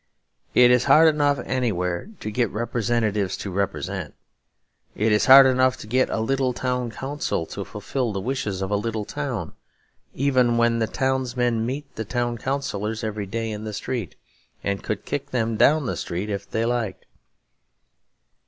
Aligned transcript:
It 0.55 0.71
is 0.71 0.85
hard 0.85 1.13
enough 1.13 1.37
anywhere 1.45 2.09
to 2.21 2.31
get 2.31 2.49
representatives 2.49 3.37
to 3.37 3.51
represent. 3.51 4.15
It 4.95 5.11
is 5.11 5.25
hard 5.27 5.45
enough 5.45 5.77
to 5.77 5.85
get 5.85 6.09
a 6.09 6.17
little 6.19 6.53
town 6.53 6.89
council 6.89 7.45
to 7.45 7.63
fulfil 7.63 8.11
the 8.11 8.19
wishes 8.19 8.63
of 8.63 8.71
a 8.71 8.75
little 8.75 9.05
town, 9.05 9.53
even 10.15 10.57
when 10.57 10.79
the 10.79 10.87
townsmen 10.87 11.67
meet 11.67 11.95
the 11.97 12.03
town 12.05 12.39
councillors 12.39 13.03
every 13.03 13.27
day 13.27 13.51
in 13.51 13.63
the 13.63 13.73
street, 13.73 14.15
and 14.63 14.81
could 14.81 15.05
kick 15.05 15.29
them 15.29 15.55
down 15.55 15.85
the 15.85 15.95
street 15.95 16.31
if 16.31 16.49
they 16.49 16.65
liked. 16.65 17.05